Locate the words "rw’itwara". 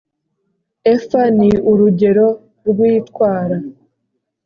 2.69-3.57